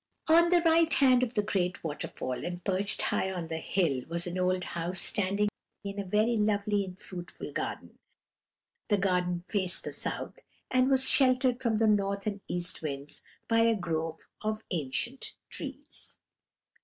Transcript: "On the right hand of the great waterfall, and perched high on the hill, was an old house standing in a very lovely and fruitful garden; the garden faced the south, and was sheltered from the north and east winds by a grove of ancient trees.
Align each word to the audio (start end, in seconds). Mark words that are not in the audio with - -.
"On 0.27 0.49
the 0.49 0.61
right 0.63 0.91
hand 0.95 1.21
of 1.21 1.35
the 1.35 1.43
great 1.43 1.83
waterfall, 1.83 2.43
and 2.43 2.63
perched 2.63 3.03
high 3.03 3.31
on 3.31 3.49
the 3.49 3.59
hill, 3.59 4.01
was 4.09 4.25
an 4.25 4.39
old 4.39 4.63
house 4.63 4.99
standing 4.99 5.47
in 5.83 5.99
a 5.99 6.03
very 6.05 6.35
lovely 6.35 6.83
and 6.83 6.97
fruitful 6.97 7.51
garden; 7.53 7.99
the 8.89 8.97
garden 8.97 9.43
faced 9.47 9.83
the 9.83 9.91
south, 9.93 10.39
and 10.71 10.89
was 10.89 11.07
sheltered 11.07 11.61
from 11.61 11.77
the 11.77 11.85
north 11.85 12.25
and 12.25 12.41
east 12.47 12.81
winds 12.81 13.23
by 13.47 13.59
a 13.59 13.75
grove 13.75 14.27
of 14.41 14.63
ancient 14.71 15.35
trees. 15.51 16.17